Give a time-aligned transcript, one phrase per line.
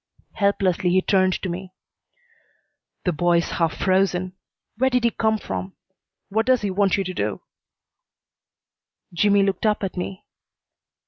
[0.33, 1.75] Helplessly he turned to me.
[3.05, 4.33] "The boy's half frozen.
[4.79, 5.73] Where did he come from?
[6.29, 7.41] What does he want you to do?"
[9.13, 10.25] Jimmy looked up at me.